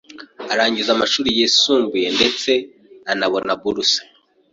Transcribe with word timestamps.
arangiza 0.53 0.89
amashuri 0.93 1.29
yisumbuye 1.37 2.07
ndetse 2.17 2.51
anabona 3.11 3.51
buruse 3.61 4.01